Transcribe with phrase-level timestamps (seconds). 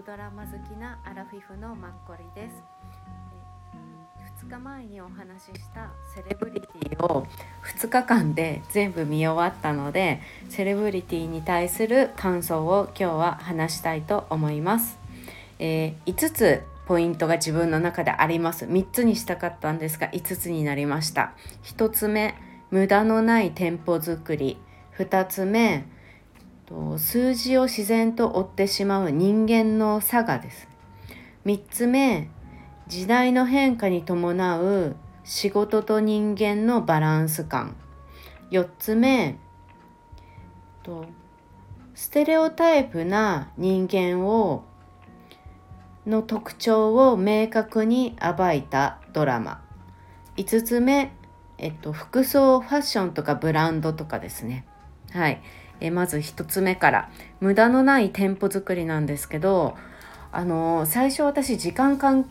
[0.00, 2.64] ドラマ好きなアラフィフのマッコリです。
[4.46, 7.26] 2日前にお話ししたセレブリティを
[7.78, 14.98] 2日間で全部見終わったのでセレブリティに対する感想を今日は話したいと思います、
[15.58, 18.64] えー、5つポイントが自分の中であります。
[18.64, 21.34] 3つにしたかったんですが5つになりました。
[21.64, 22.34] 1つ目
[22.70, 24.58] 無駄のない店舗作り。
[24.98, 25.84] 2つ目
[26.98, 30.68] 数字を自然と追ってしまう人間の差がです。
[31.44, 32.28] 3つ目
[32.88, 37.76] 時代の変化に伴う仕事と人間のバランス感。
[38.50, 39.38] 4つ目
[40.82, 41.06] と
[41.94, 44.64] ステレオタイプな人間を
[46.06, 49.62] の特徴を明確に暴いたドラマ。
[50.36, 51.12] 5つ目、
[51.58, 54.66] えっと、服装ファッションとかブランドとかですね。
[55.12, 55.40] はい。
[55.80, 59.76] えまず1つ目から無駄のない店舗作りなんですけど
[60.30, 62.24] あの最初私時間考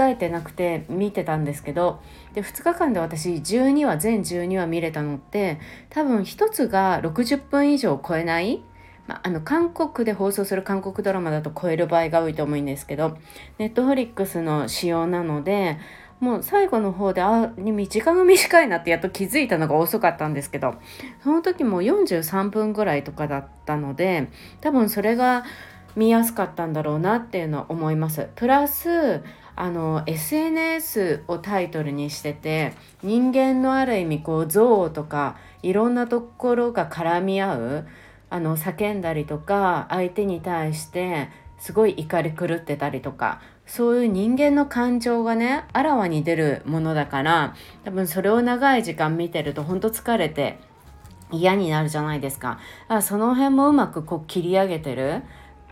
[0.00, 2.00] えてなくて見てたんですけど
[2.34, 5.58] で2日間で私12話全12話見れたのって
[5.88, 8.62] 多分1つが60分以上超えない
[9.06, 13.16] まあ、の韓国で放送する韓国ドラマだと超える場合が多いと思うんですけど
[13.58, 15.78] ネットフリックスの仕様なので
[16.20, 20.76] もう最後の方であに時間が短いなってやっと気づいたのが遅かったんですけど
[21.22, 24.28] その時も43分ぐらいとかだったので
[24.60, 25.44] 多分それが
[25.94, 28.28] 見やすかったんだろうなっていうのは思います。
[28.36, 29.22] プラス
[29.58, 37.86] あの SNS をタイトルにしてて人間のある意味こう憎悪とかいろんなところが絡み合う
[38.28, 50.58] あの叫んだりとか相手に対してすごい怒り狂ってたりとかそういう人間の感情がねあらわに出るものだから多分それを長い時間見てるとほんと疲れて
[51.32, 52.60] 嫌になるじゃないですか。
[52.88, 55.22] あその辺もうまくこう切り上げてる。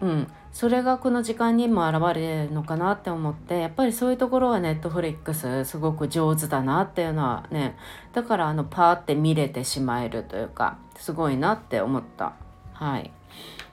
[0.00, 0.26] うん。
[0.52, 7.76] それがこの時間にも現れるのかなって思ってやっぱりそういうところはネットフリックスすごく上手だなっていうのはね
[8.12, 12.34] だからあのパーって見れてしまえるというかすごいなって思った。
[12.72, 13.10] はい。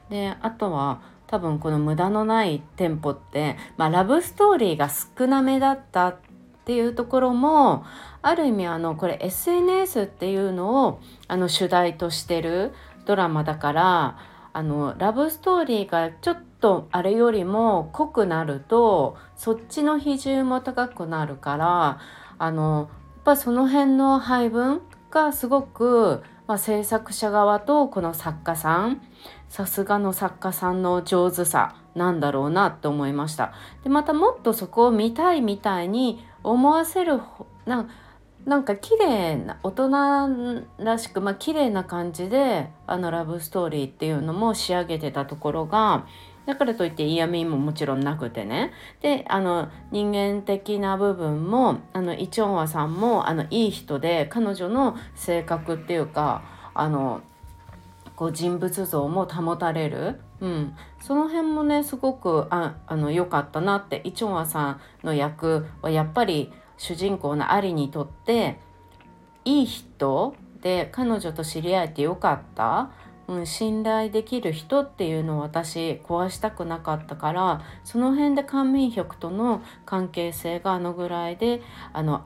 [0.10, 1.02] であとは
[1.32, 6.18] 多分この無駄のない店舗って、まあ、ラブストーリーが少なめだったっ
[6.66, 7.86] ていうところも
[8.22, 11.00] ある意味あのこれ SNS っていうのを
[11.30, 12.74] あの主題としてる
[13.06, 14.18] ドラマだから
[14.52, 22.00] あのラブストーリーがちょっとあれよりも濃くなるとそっちの比重も高くなるから
[22.38, 24.82] あのやっぱその辺の配分
[25.12, 29.02] がすごく、まあ、制作者側とこの作家さん
[29.48, 33.54] さすがの作家さんの上手さなんだろうなって思いました。
[33.86, 37.22] でまたもっとそこを見たいみたいに思わせる
[37.66, 37.88] な
[38.44, 46.06] なんか綺麗な大人らしくまあ綺麗な感じであのラブストーリーっていうのも仕上げてたところが
[46.46, 48.72] だからといって嫌味ももちろんなくてね。
[49.02, 56.44] であの人間的な部分もあのイ・チョンワさんもあのいい人で彼女の性格っていうか
[56.74, 57.22] あの
[58.16, 68.60] こう人物像も保たれる、うん、その辺もねすごくああの良かったなってイチョンアさんの役はやっぱり主人公のアリにとって
[69.46, 72.92] いい人で彼女と知り合えてよかった、
[73.28, 81.62] うん、信頼できる人っていうのを私壊したくなかったからその辺で官民局との関係性があのぐらいで
[81.94, 82.24] あの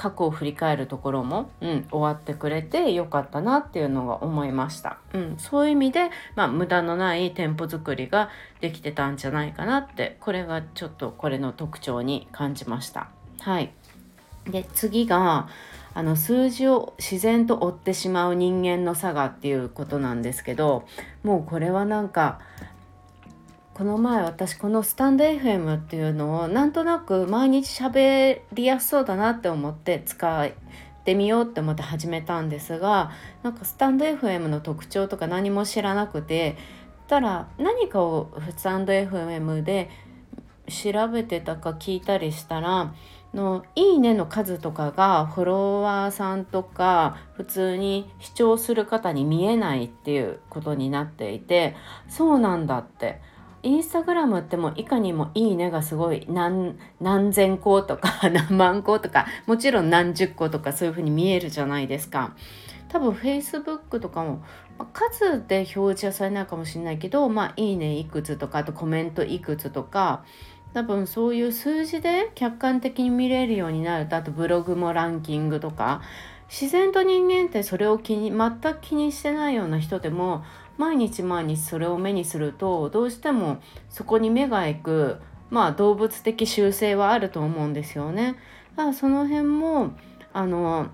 [0.00, 4.96] 過去を振り返るところも、うん、終わってくれてよかったなっていうのが思いました。
[5.12, 8.30] うん、そういう意味で、まあ、無駄のない店舗作りが
[8.62, 13.10] できてたんじゃないかなってこれがちょっとこれの特徴に感じました。
[13.40, 13.74] はい、
[14.48, 15.48] で次が
[15.92, 20.86] あの数字を自然と追ってしまう人間の差がっていうことなんですけど
[21.22, 22.40] もうこれはなんか
[23.74, 30.50] この前私このスタンド FM っていうのをなんとなく毎日喋りやすそうだなって思って使っ
[31.04, 33.10] てみようって思って始めたんですが
[33.42, 36.56] なんかスタンド FM の特徴とか何も知らなくて
[37.08, 39.90] たら何かをスタンド FM で
[40.68, 42.94] 調べてたか聞いたりしたら
[43.34, 51.76] の「いいね」の数とかがフォロワーさんとか普通に視聴する方に見えないっていうことになっていて
[52.08, 53.20] そうなんだって
[53.62, 62.34] インスタグラムってもいかにもいいねがすごい何何千個とか何万個とかもちろん何十個とかそういう風に見えるじゃないですか。
[62.88, 64.42] 多分 Facebook とかも、
[64.92, 70.24] 数で表示はされないかもしれないけど、まあ、いいねいくつとかあとコメントいくつとか
[70.72, 76.02] 多分そういう数字で客観的に見れるようになるとあとブログもランキングとか
[76.48, 80.44] 自然と人間ってそれを気に全く気にしてないような人でも
[80.78, 85.20] 毎日毎日それを目にするとどうしてもそこに目が行く
[85.50, 88.36] まあ動物的習性はあると思うんですよね。
[88.76, 89.90] だからその辺も
[90.32, 90.88] あの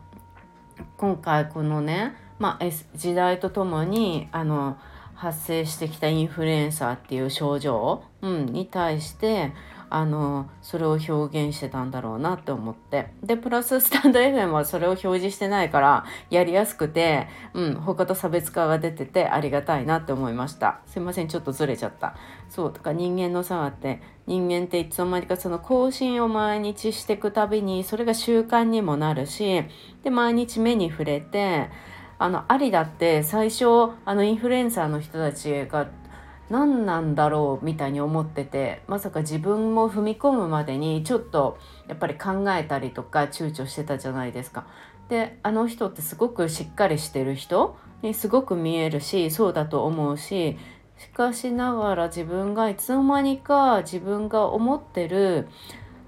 [0.96, 2.64] 今回このね、まあ、
[2.94, 4.79] 時代とともにあの
[5.16, 9.52] 発生してきたインフルエンサーっていう症状、うん、に対して
[9.88, 11.12] あのそれを表
[11.46, 13.08] 現してたんだろうなって思って。
[13.22, 20.80] でプラススタンド FM はそれを表示してないからやりやすくて、うん、他と差別化が出ててありがたいなって思いました。
[20.86, 22.16] すいませんちょっとずれちゃった。
[22.48, 29.62] そうとか人間の差があって人間っていつの間にかその更新を毎日していくたびにそれが習慣にもなるし
[30.02, 31.70] で毎日目に触れて
[32.18, 33.64] あのありだって最初
[34.04, 35.88] あのインフルエンサーの人たちが
[36.48, 41.58] 何なんだろうみたいに思っててまさか自分も踏み込むまでにちょっと
[41.88, 44.66] やっぱり考えたりとか躊躇してたじゃないですか。
[45.08, 50.56] であの人ってすごくしっかりしてる人にすごく見えるしそうだと思うし
[50.98, 55.46] しかしながら自分がいつの間にか自分が思ってる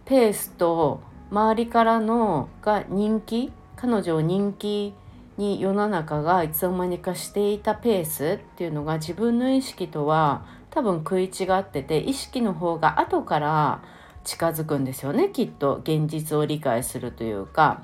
[0.05, 1.01] ペースと
[1.31, 4.95] 周りからのが人気彼女を人気
[5.39, 13.83] に世の中がいつの間にかしていたペースっていうのが自分の意識とは多分食い違ってて意識の方が後から
[14.25, 17.83] 近づくんですよねきっと現実を理解するというか。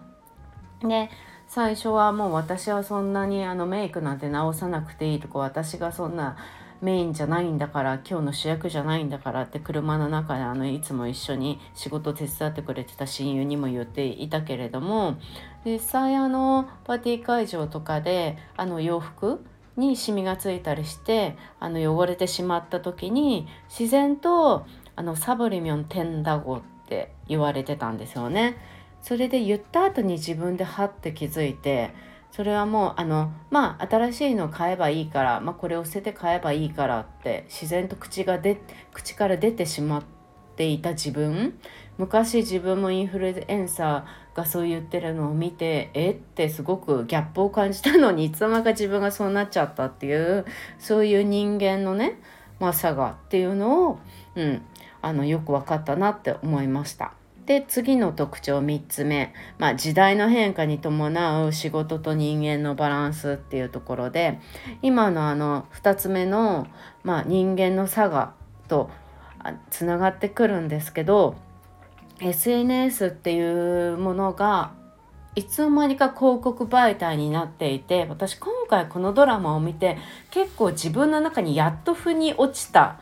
[0.82, 1.10] ね
[1.46, 6.36] 最初はもう私はそんなにあのメイクなんて直さなくていいとか私がそんな
[6.80, 15.16] メインじゃないんだから今日の主役じゃないんだからって車の中であのいつも一緒に仕事手伝ってくれてた親友にも言っていたけれども
[15.64, 19.44] 実際あのパーティー会場とかであの洋服
[19.76, 24.66] にシミがついたりしてあの汚れてしまった時に自然と
[24.96, 28.56] あのサブリミョンテンダゴって言われてたんですよね。
[29.02, 31.90] それで言った後に自分でハッて気づいて
[32.34, 38.60] それはもうあのまあ新しいの買えばいいから、まあ、これを捨てて買えばいいからって自然と口が出
[38.92, 40.02] 口から出てしまっ
[40.56, 41.56] ていた自分
[41.96, 50.44] 昔自分もインフルエンサーがそう言ってるのを見てえってすごくギャップを感じたのにいつの間にか自分がそうなっちゃったっていう
[50.80, 52.18] そういう人間のね
[52.58, 53.98] まさがっていうのを、
[54.34, 54.62] うん、
[55.02, 57.12] あのよく分かったなって思いました。
[57.46, 64.40] で次の特徴3つ目、まあ、時代の変化に伴う仕事と人間のバランスっていうところで
[64.80, 66.66] 今のあの2つ目の、
[67.02, 68.32] まあ、人間の差が
[68.68, 68.90] と
[69.70, 71.36] つながってくるんですけど
[72.20, 74.72] SNS っていうものが
[75.34, 79.98] いつの間にか広告媒体になっていて私今回このドラマを見て
[80.30, 83.00] 結構自分の中にやっと腑に落ちた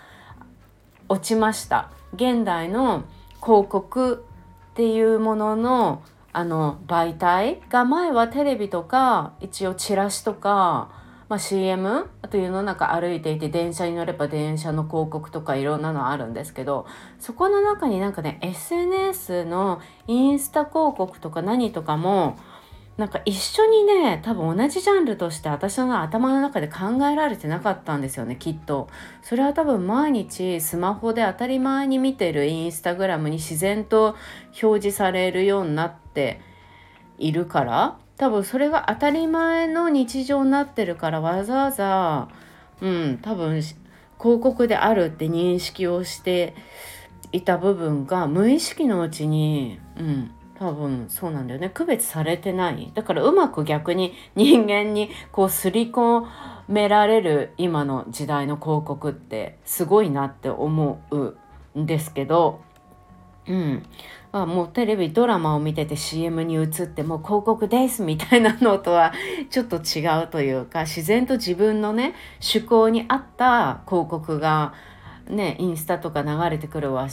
[1.08, 1.90] 落ちました。
[2.14, 3.04] 現代の
[3.42, 4.24] 広告
[4.72, 6.02] っていうものの
[6.34, 10.90] あの媒体が前はテレビとか一応チラシとか、
[11.28, 16.86] まあ、CM あと世の中歩いていて電車に乗れば電車の広告とかいろんなのあるんですけど
[17.18, 22.38] そこの中になんかね SNS のインスタ広告とか何とかも
[22.96, 28.88] なんか一緒にね多分同じジャンルとして私の頭の中で考えられてなかったんですよねきっと。
[29.22, 34.16] それは多分毎日スマホで当たり前に見てるインスタグラムに自然と
[34.62, 36.40] 表示されるようになって
[37.18, 37.98] いるから。
[38.18, 42.28] 多分それが当たり前の日常になってるからわざわざ
[42.80, 43.76] うん多分広
[44.18, 46.54] 告であるって認識をして
[47.32, 50.30] いた部分が無意識のうちにうん
[50.62, 51.70] 多分そうなんだよね。
[51.70, 52.92] 区別されてない。
[52.94, 56.24] だからうまく逆に人間にこう刷り込
[56.68, 61.34] められる今の時代の広告ってすごいなって思う
[61.80, 62.60] んですけど。
[63.48, 63.82] うん。
[64.30, 69.12] あもうテレビドラマを見てて CM に映ってもう広告ですみたいなのとは
[69.50, 74.72] ちょっと違うというか自然と自分のね趣向に合った広告が
[75.28, 77.10] ねインスタとか流れてくるわ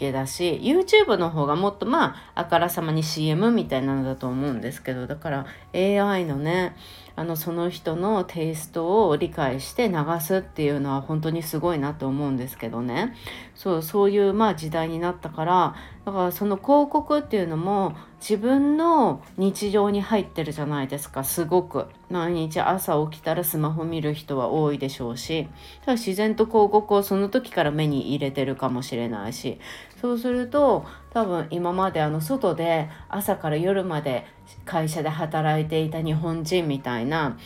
[0.00, 6.74] けだし YouTube の方がもっとまああからさまに CM みたいなのだと思うんですけどだから AI のね
[7.20, 13.14] あのその人のテイストを理解して流すっていうのは本当にすごいなと思うんですけどね。
[13.54, 15.74] そうそういうまあ時代になったから
[16.06, 21.88] だからその広告っていうのも自分の日常に入ってるじゃないですかすごく。
[22.08, 25.46] 毎日朝起きたらスマホ見る人は多いでしょうし
[25.86, 29.60] だ自然と広告をその時から目に入れてるかもしれないし。
[30.00, 34.26] そうすると多分今まであの外で朝から夜まで
[34.64, 37.38] 会社で働いていた日本人みたいな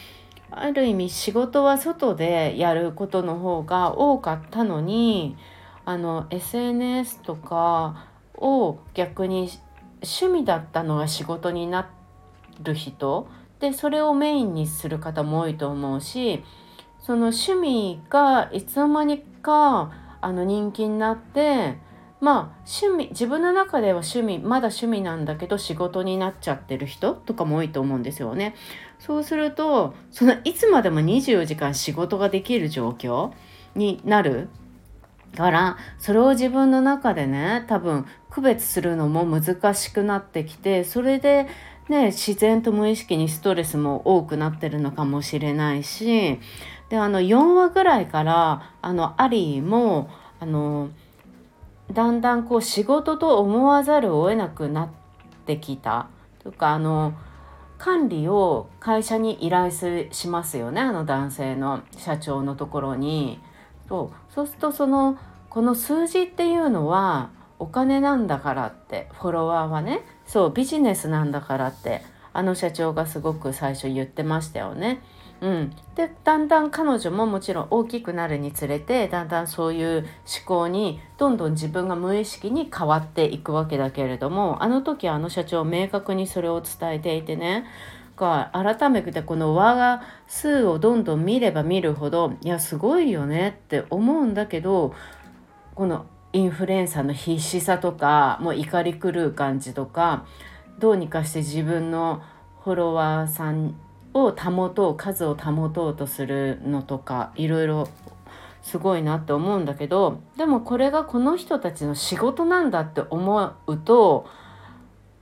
[0.51, 5.37] ある意味仕事は外でやることの方が多かったのに
[5.85, 8.07] あの SNS とか
[8.37, 9.51] を逆に
[10.03, 11.91] 趣味だったのが仕事にな
[12.63, 13.29] る人
[13.61, 16.45] でそれをメインにする方も多いと思うし
[17.01, 21.79] その趣味がいつの間にかあの人気になって
[22.21, 28.55] まあ趣味自分の中では趣味まだ趣味なんだけど仕事になっちゃってる人とかも多いと思うんですよね。
[28.99, 33.33] そうするとそのいつまでも24時間仕事ができる状況
[33.75, 34.49] になる
[35.37, 41.47] からそれを自分の中でね多分区別するのも難しくなってきてそれで
[41.89, 46.39] ね自然と無意識にストレスも多くなってるのかもしれないし
[46.89, 50.91] であの4話ぐらいからあのアリーもあの
[51.93, 54.89] だんだんこう仕事と思わざるを得なくなっ
[55.47, 56.09] てきた
[56.43, 57.15] というかあの
[57.79, 59.71] 管理を会社に依頼
[60.11, 63.41] しますよねあの男性の社長のところに。
[63.89, 65.19] そうそうするとその
[65.51, 75.03] この数字っていうのはお金なんだからってフォロワーはねそうビジネスなんだからってあの社長がすごく最初言ってましたよね。
[75.45, 80.07] うん、でだんだん彼女ももちろん大きくなるにつれてだんだんそういう思
[80.47, 87.67] 考にどんどん自分が無意識に変わっていくわけだけれどもあの時あの社長明確にそれを伝えていてね。
[88.17, 94.95] 改めてこの和が数をどんどん見れば見るほどいやすごいよねって思うんだけど
[95.75, 100.27] このインフルエンサーの必死さとかもう怒り狂う感じとか
[100.79, 102.23] どうにかして自分の
[102.63, 103.75] フォロワーさん
[104.15, 107.89] を保とう数を保とうとするのとかいろいろ
[108.63, 114.27] すごいなって思うんだけどでもこれがこの人たちの仕事なんだって思うと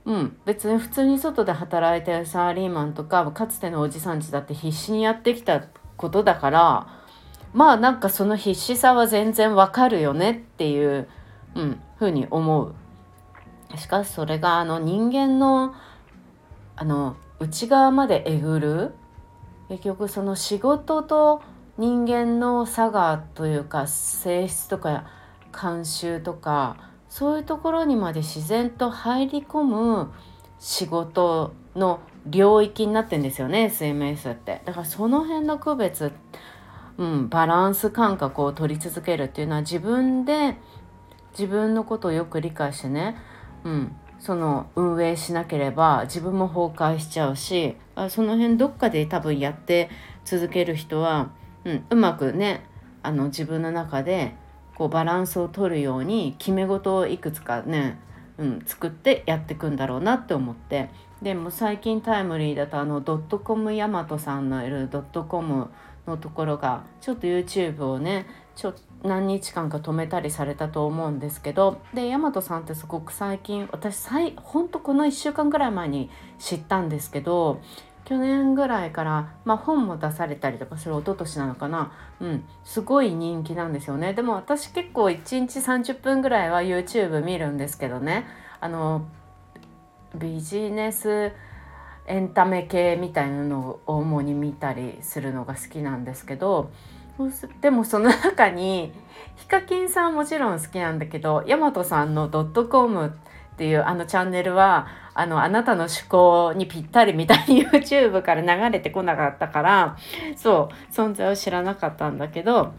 [0.05, 6.87] うん、別に普通に外で働いてるサラリーマンとかかつてのおじさんちだって必死にやってきたことだから
[7.53, 11.07] まあなんかその必死さは全然わかるよねっていう、
[11.55, 12.75] うん、ふうに思う。
[13.77, 15.73] しかしそれがあの人間の
[16.75, 18.93] あの内側までえぐる？
[19.69, 21.41] 結局その仕事と
[21.77, 25.05] 人間の差がというか性質とか
[25.51, 26.77] 慣習とか
[27.09, 30.11] そういうところにまで自然と入り込む
[30.59, 34.61] 仕事の領域になってんですよね SMS って。
[34.65, 36.11] だからその辺の区別、
[36.97, 40.57] うん、バランス感覚を取り続けるっていうのは自分で
[41.31, 43.17] 自分のことをよく理解してね、
[43.63, 47.75] うん、その運営しなければ自分も崩壊しちゃうし
[48.09, 49.89] その辺どっかで多分やって
[50.23, 51.31] 続ける人は、
[51.65, 52.65] うん、うまくね
[53.01, 54.33] あの自分の中で
[54.75, 57.99] こうバランスを取るように決め事をいくつかね、
[58.37, 60.89] うん、作ってやっていくんだろうなって思って。
[61.21, 65.69] でも最近タイムリーだとあのドットコムヤマトさんのいるドットコム
[66.07, 77.61] のところがちょっと YouTube をねちょ何日間か止めたりされたと思うんですけどで大和さんってすごく最近私最ほんとこの1週間ぐらい前に知ったんですけど
[78.05, 81.93] 去年ぐらいから、まあ、本も出されたりとかそれ一昨年なのかな？
[82.19, 84.13] うんすごい人気なんですよね。
[84.13, 88.25] でも私結構1日30分ぐらいは YouTube 見るんですけどね。
[88.59, 89.05] あの
[90.15, 91.31] ビジネス
[92.05, 96.71] エンタメ系みたいなのを主に見たりするのが好きなんですけど
[97.61, 98.91] でもその中に
[99.35, 103.15] ヒカキンさんはもちろん好きなんだけど大和さんのドットコム
[103.53, 109.97] っていうあのチャンネルはあのあなたの思考にぴったりみたいに YouTube から流れてこなかったから
[110.35, 112.73] そう存在を知らなかったんだけど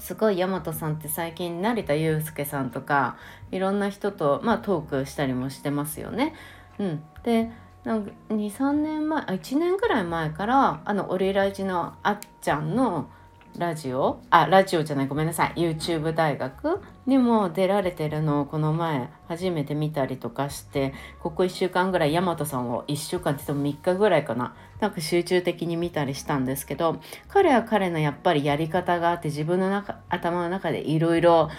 [0.00, 3.16] すごい大和さんって最近成田悠輔さんとか
[3.52, 6.34] いろんな人と、まあ、トークしたりもしてますよね。
[6.78, 7.50] うん、で
[7.84, 13.08] 23年前あ1年ぐらい前からあのオリラジのあっちゃんの
[13.56, 15.54] ラジオあラジオじゃないごめんなさい。
[15.56, 24.54] YouTube 大学にも出られてるのをこの前初めて見たりとかしてここ1週間ぐらい大和さんを1週間って言っても3日ぐらいかな。
[24.78, 31.50] なんか集中的に見たりしたんですけど彼は彼のやっぱりやり方があって自分の中頭の中でいろいろ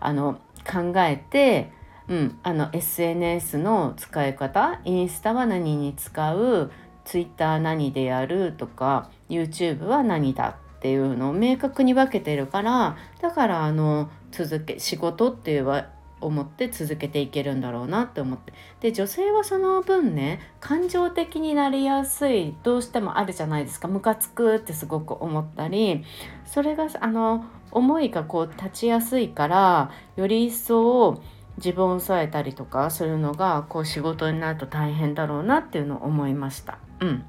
[0.00, 1.72] 考えて
[2.08, 4.80] うん、あの SNS の使い方？
[4.84, 6.70] インスタは何に使う
[7.04, 8.52] ？Twitter 何でやる？
[8.52, 15.88] とか YouTube は何だっていうのを明確に分けてるからだからあの続け仕事っていうは
[16.20, 18.52] 思って続けていけるんだろうなって思って。
[18.80, 23.86] で女性はその分ね感情的になりやすいどうしてもあるじゃないですか。
[23.86, 26.04] ムカつくってすごく思ったり。
[26.46, 31.22] それがあの思いがこう立ちやすいからより一層
[31.58, 36.78] 自分を抑えたりとかするのがこう仕事になると大変だろうなっていうのを思いました。
[37.00, 37.24] うん、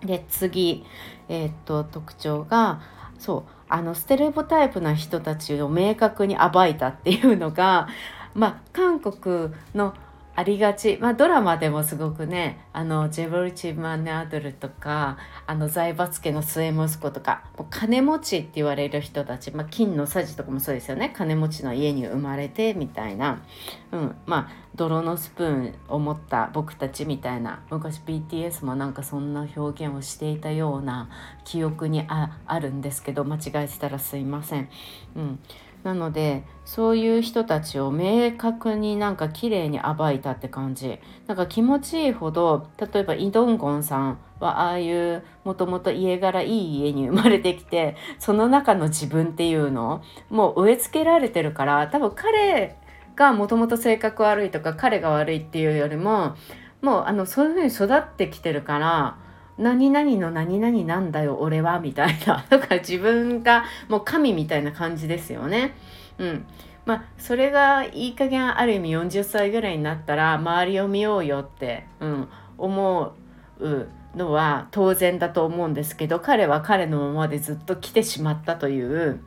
[0.00, 0.84] で次、
[1.28, 2.80] えー、っと特徴が
[3.18, 7.88] そうあのステレオタイプな人たちを明確に暴いたっていうのが、
[8.34, 9.94] まあ、韓国の
[10.38, 15.18] ありがち、まあ、ドラマでもすごくねあのジェブリチ・マンネアドルとか
[15.48, 21.12] あの財閥家の末息子とかもう金持ちって言われる人たち、まあ、金のさじとかもそうですよね。
[21.12, 23.42] 金持ちの家に生まれてみたいな、
[23.90, 27.64] うん、まあ泥のスプーンを持った僕たちみたいな。
[27.68, 31.10] 昔 BTS もなんかそんな表現をしていたような
[31.44, 32.30] 記憶にあ
[32.60, 34.68] るんですけど間違えてたらすいません。
[35.16, 35.40] うん。
[35.82, 40.98] なのでそういう人たちを明確になんか綺麗に暴いたって感じ。
[41.26, 52.76] なんか気持ちいいほど例えばイ・ドンゴンさんはああいうもともと家柄いい家に生まれてきてその中の自分っていうのもう植え付けられてるから多分彼
[53.16, 56.36] がもともと性格悪いとか彼が悪いっていうよりも
[56.82, 59.18] もうあのそういうふうに育ってきてるから
[59.58, 65.74] 何々の何々なんだよ俺はみたいな だから自分がもう神みたいな感じですよね。
[66.18, 66.46] うん
[66.86, 73.12] まあそれがいい加減ある意味40歳ぐらいになったら周りを見ようよって、うん、思
[73.60, 73.86] う
[74.16, 79.20] のは当然だと思うんですけど彼は彼のままでずっと来てしまったという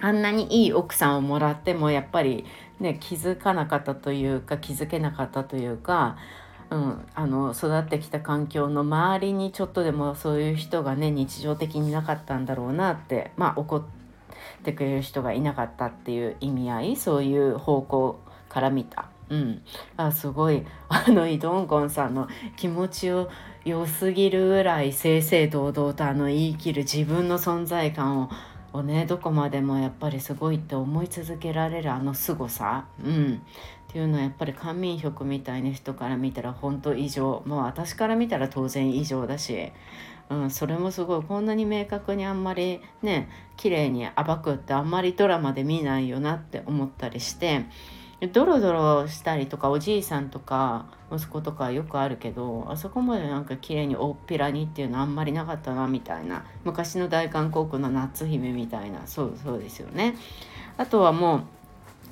[0.00, 2.44] あんなにいい奥さんをもらってもやっぱり
[2.80, 6.16] ね気づかなかったというか気づけなかったというか
[6.70, 13.82] うん、あの育ってきた環境の周りにちょっとでもそういう人がね日常的になかったんだろうなってまあ怒っ
[14.62, 19.08] てくれる人がいなかったっていう意味合いそういう方向から見た。
[19.30, 19.62] うん、
[19.96, 20.64] あすごい。
[20.88, 23.28] あのイ・ドンゴンさんの気持ちを
[23.64, 28.30] 良すぎるぐらい正々堂々とあの言い切る自分の存在感を
[28.72, 33.42] をねどこまでもやっぱりすごいって思い続けられるあの凄さ、うん、
[33.88, 37.42] っていうのはやっぱり官民職みたいな人から見たら本当異常。
[37.46, 39.72] もう私から見たら当然異常だし、
[40.28, 47.64] うん、それもすごいこんなに明確にあんまりね綺麗に暴くってあんまりドラマで見ないよなって思ったりして。
[48.32, 56.44] ドロドロしたりとかおじいさんとか息子とかよくあるけどあそこまでなんか綺麗に大っぴらにっていうのあんまりなかったなみたいな。
[56.64, 59.06] 昔の大韓航空の夏姫みたいな。
[59.06, 60.16] そうそうですよね。
[60.76, 61.42] あとはもう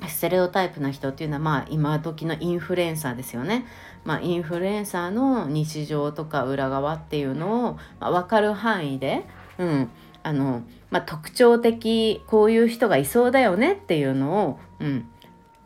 [0.07, 3.65] ステレオタイプな人っていうのはまあ今時のインフルエンサーですよね。
[4.05, 9.25] まあ、インフルエンサーの日常とか裏側っていうのを、まあ、分かる範囲で、
[9.57, 9.89] うん
[10.23, 15.09] あのまあ、特徴的こういう人がいそうだよねっていうのを、うん、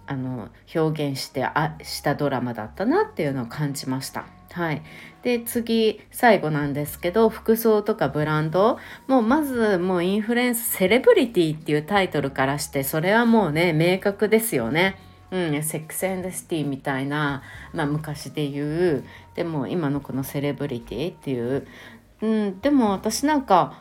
[0.07, 4.25] あの表現してあしたドラマだったなっていうのを感じました。
[4.53, 4.81] はい、
[5.23, 8.77] で次最後なんですけど服装とかブランド。
[9.07, 14.97] もうまずもうインフルエンスセレブリティっていうタイトルからしてそれはもうね明確ですよね。
[15.31, 17.41] うん、セックス・エンド・シティみたいな、
[17.73, 19.03] まあ、昔で言う。
[19.35, 21.65] でも今のこのセレブリティっていう、
[22.21, 23.79] うん、でも私なんか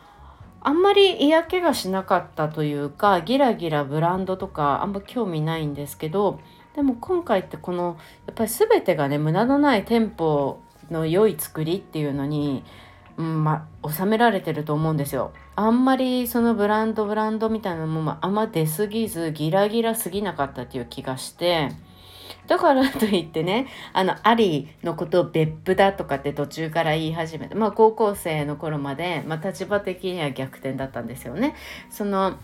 [0.62, 6.38] あんまり嫌気がしなかったというかギラギラブランドとかあんま興味ないんですけど
[6.74, 12.64] でも今回ってこのやっぱり全てがね無駄のない店舗の良い作りっていうのに、
[13.16, 15.32] うんま収められてると思うんですよ。
[15.54, 21.68] あんまりそのブランドブランドみたいなものもあんま出過ぎずギラギラすぎなかったっていう気がして。
[22.46, 31.54] だからといってねあのアリのことを別府だとかって途中から言い始めてまあ高校生の頃まで、まあ、立場的には逆転だったんですよね。
[31.90, 32.38] その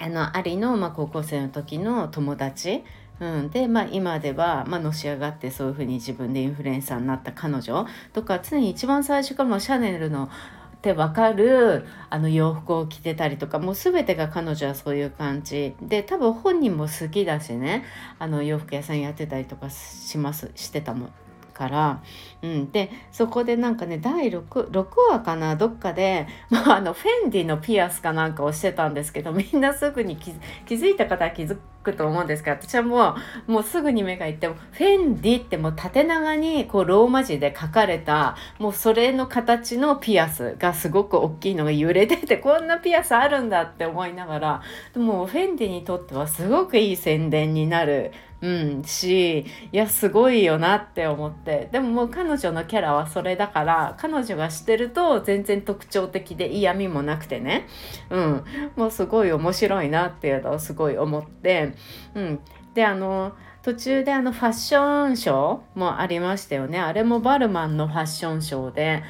[0.00, 2.82] あのアリの、まあ、高校生の時の友達
[3.20, 10.28] うん、で、まあ、今では、まあのし上がってそういうふうに自分でインフルエンサーになった彼女とか常に一番最初からもシャネルの
[10.76, 15.74] ってわかるあの洋服を着てたりとかもう全てが彼女はそういう感じ。
[15.80, 17.84] で多分本人も好きだしね
[18.18, 21.08] あの洋服屋さんやってたりとかしますしてたも
[21.54, 22.02] から、
[22.42, 30.32] うん、でそこでなんかね第 6, 6話かなどっかで、 まあ、あのフェンディのピアスかなんかをしてたんですけどみんなすぐに気
[30.74, 33.14] づいた方は気づくと思うんですけど私はも
[33.46, 44.62] うもうすぐに目がいってもフェンディってもう縦長にこうローマ字で書かれたもうそれの形のピアスがすごく大きいのが揺れててこんなピアスあるんだって思いながら
[44.94, 48.12] でもフェンディにとってはすごくいい宣伝になる
[48.44, 51.70] うん、しいやすごいよなって思って。
[51.72, 57.66] でももう彼女のキャラはそれだから彼女がしてると全然特徴的で嫌味もなくてね、
[58.10, 58.44] うん、
[58.76, 61.72] もうすごい面白いなっていうのをすごい思って、
[62.14, 62.40] うん、
[62.74, 66.78] であの途中であのファッションショーもありましたよね。
[66.78, 69.02] あれもバルマンのファッションショーで。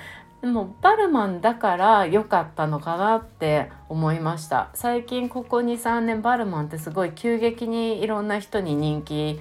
[0.44, 4.68] でもバルマンだから良かったのかなって思いました。
[4.74, 9.40] 最近ここ23年バルマンってすごい急激にいろんな人に人気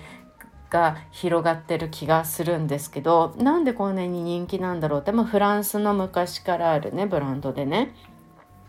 [0.70, 7.94] が広がってる気がするんですけどなんでこんなに人気なんだろうって、まあ、フランスの昔からあるねブランドでね。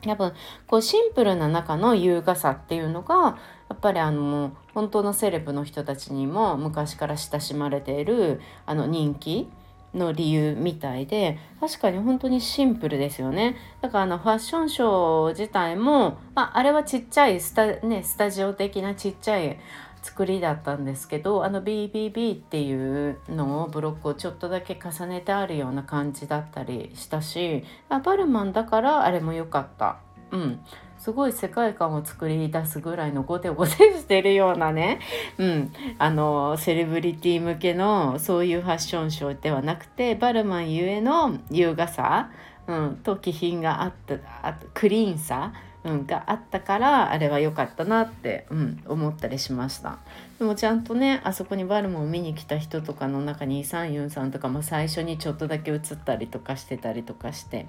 [0.03, 0.33] 多分
[0.66, 9.49] こうシンプルな中の優雅さっていうのがやっぱりあの本当のセレブの人たちにも昔から親しまれているあの人気。
[9.94, 19.59] の理由みたいで確かに本当にシンプルですよねだからあのファッションショー自体も、まあ、あれはちっちゃいスタ,、ね、スタジオ的なちっちゃい
[20.02, 29.96] 作りだったんですけどあの BBB っていうのをブロックをちょっとだけ重ねてあるような感じだったりしたしバルマンだからあれも良かった。
[30.30, 30.61] うん
[31.05, 35.01] すごい世界観を作り出すぐらいのゴテゴテしてるようなね、
[35.37, 42.31] うん、あのセレブリティ向けのそういうファッションショーではなくてバルマンゆえの優雅さ、
[42.67, 45.53] うん、と気品があったあクリーンさ、
[45.85, 49.99] うん、があったからあれは良かったなって、うん、思ったりしました。
[50.38, 57.67] でもちゃんとねあそこにバルマンを見に来た人とかの中にイ・サンユンさんとかも最初にちょっとだけ映ったりとかしてたりとかして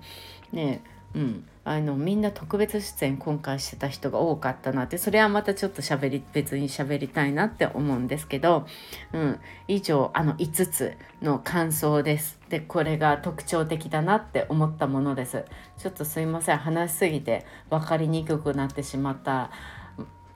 [0.54, 0.82] ね。
[1.15, 8.67] うん、あのみんな特別出演今回してた人が多かったなってそれはまたちょっと喋り別に喋りたいなって思うんですけど、
[9.13, 12.38] うん、以上あの5つの感想です。
[12.49, 15.45] でこれが特徴的だなって思ったものです。
[15.78, 16.58] ちょっとすいません。
[16.58, 19.51] 話しすぎて分かりにくくなってしまった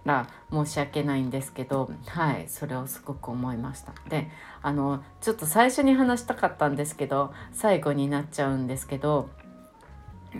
[0.06, 2.46] ら申し訳ないんですけどはい。
[2.48, 3.94] それをすごく思いました。
[4.08, 4.30] で
[4.62, 9.30] あのちょっと最初に話したかったんですけど最後になっちゃうんですけど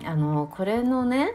[0.06, 1.32] あのこれのね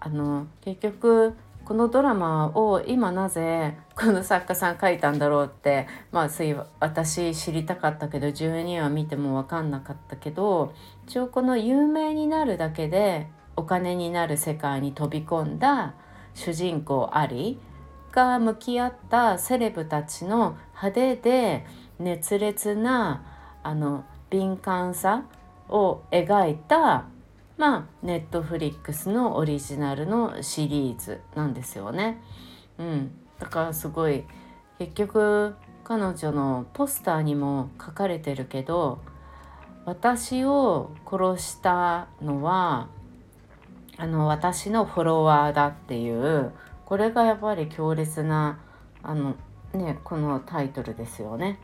[0.00, 1.34] あの結局
[1.64, 10.72] このドラマを今なぜこの作家さん書いたんだろうってまあそうい私知りたかったけど12話見ても分かんなかったけど
[11.08, 15.94] 一応この有名になるだけでお金になる世界に飛び込んだ
[16.34, 17.58] 主人公アリ
[18.12, 21.66] が向き合ったセレブたちの派手で
[21.98, 23.24] 熱烈な
[23.64, 25.24] あの敏感さ
[25.68, 27.06] を描いた
[27.56, 32.20] まあネットフリックスのオリジナルのシリーズなんですよね。
[32.78, 34.24] うん、だからすごい
[34.78, 39.00] 結局彼女のポスターにも書かれてるけど
[39.86, 42.88] 私を殺したのは
[43.96, 46.52] あの私のフォロワーだっていう
[46.84, 48.58] これがやっぱり強烈な
[49.02, 49.36] あの
[49.72, 51.58] ねこのタイトルですよね。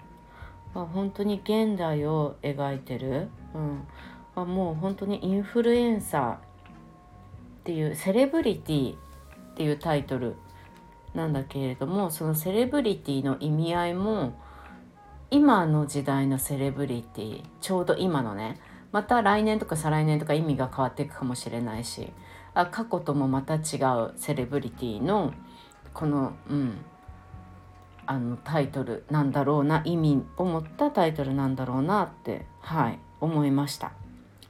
[0.72, 3.86] まあ、本当に現代を描いてる、うん、
[4.34, 6.38] はもう本当にインフルエンサーっ
[7.64, 8.96] ていうセレブリティっ
[9.54, 10.36] ていうタイトル
[11.14, 14.38] なんだけれどもそのセレブリティの意味合いも
[15.30, 18.58] 今の時代のセレブリティちょうど今のね
[18.92, 22.12] また来年とか再来年とか意味が変わっていくかもしれないし
[22.54, 25.32] あ過去ともまた違うセレブリティの
[25.94, 26.84] このうん
[28.04, 34.01] あのタイトルなんだろうな意味を持ったタイトルなんだろうなってはい思いました。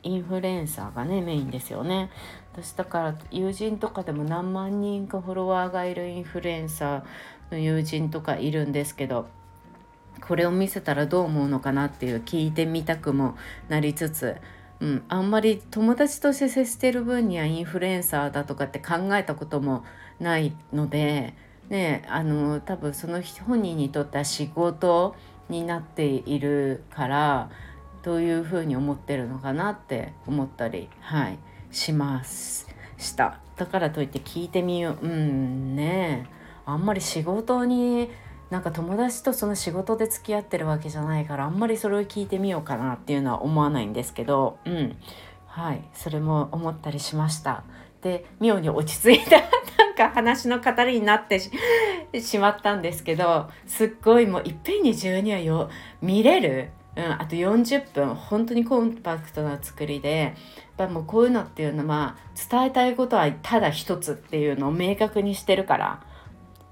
[0.03, 2.11] インフルエンサーがねメインですよね。
[2.53, 9.27] 私だから友人とかでも何万人かフォロワーがいるインフルエンサーの友人とかいるんですけど
[10.21, 13.37] これを見せたらどう思うのかなっていう聞いてみたくも
[13.69, 14.37] なりつつ、
[14.81, 19.85] うん、あんまり友達として接してる分にはインフルエンサーだとかって考えたことも
[20.21, 21.35] ないので、
[21.71, 25.17] ね、あの多分その本人にとっては仕事
[25.49, 27.51] になっているから
[28.03, 31.38] どういうふうに思ってるのかなって思ったりはい
[31.71, 32.69] します。
[32.99, 33.41] した。
[33.57, 35.07] だからといって聞いてみよう。
[35.07, 36.27] うんね
[36.65, 38.11] あんまり仕事に
[38.51, 44.59] なんか友達とその仕事で付き合ってるわけじゃないからあんまりそれを聞いてみようかなっていうのは思わないんですけど。
[44.65, 44.97] うん。
[45.47, 45.85] はい。
[45.93, 47.65] それも思ったりしました。
[48.03, 49.41] で妙に落ち着いた。
[49.79, 51.38] なんか話の語りになって
[52.21, 55.69] しまったんですけどすっごいもういっぺんに12話よ
[56.01, 60.35] 見れるうん、あと40分本当にコンパクトな作りでやっ
[60.76, 62.16] ぱもうこういうのっていうのは
[62.50, 66.12] 伝えたいことはただ一つっていうのを明確にしてるから。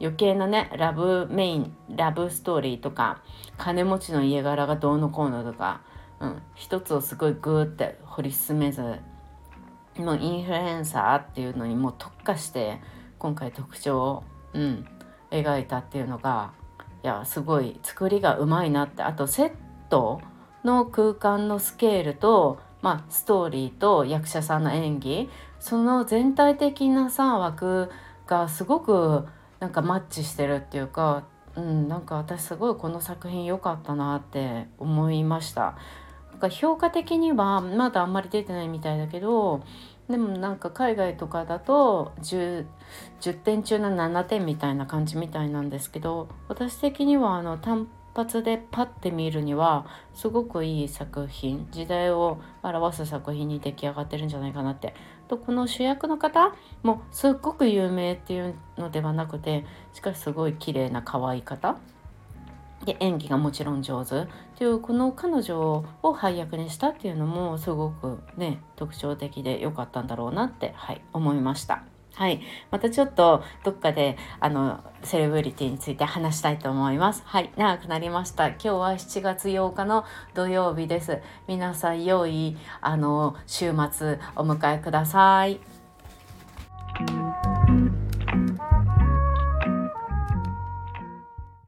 [0.00, 3.22] 余計なねラブメインラブストーリーとか
[3.59, 5.83] 金持ちの家柄がどうのこうのとか、
[6.20, 8.80] うん、一つをすごいグーって掘り進めず
[9.98, 12.80] もうインフルエンサーっていうのにもう特化して
[13.18, 14.87] 今回特徴を、うん、
[15.30, 16.52] 描いたっていうのが
[17.04, 19.02] いやすごい作りがうまいなって。
[19.02, 19.69] あとセット
[20.64, 27.90] の空間のスケールと、まあ、ストーリーと役者さんの演技その全体的なさ枠
[28.26, 29.26] がすごく
[29.59, 31.24] なんかマッチしてるっていうか、
[31.55, 35.76] うん、なんか私すごいこの作品良かったなって思いました。
[36.31, 39.62] なんか評価的にはまだあんまり出てないみたいだけど
[40.09, 42.64] でもなんか海外とかだと 10,
[43.20, 54.94] 10点中の7点みたいな感じみたいなんですけど私的にはあの単発でパッて見るにはすごくいい作品時代を表す作品に出来上がってるんじゃないかなって。
[55.29, 61.77] とこの主役の方もすっごく有名っていうのではなくてしかしすごい綺麗な可愛い方。
[62.85, 64.23] で演技がもちろん上手。
[64.23, 71.85] っていうこの彼女を配役にしたっていうのもすごくね特徴的で良かったんだろうなって、はい、思いました。
[72.20, 72.42] はい。
[72.70, 77.22] またちょっとどっかで、あの、セレブリティについて話したいと思います。
[77.24, 77.50] はい。
[77.56, 78.48] 長くなりました。
[78.48, 80.04] 今日は7月8日の
[80.35, 81.22] 土曜日です。
[81.48, 85.61] 皆さん良い、あの、週末お迎えください。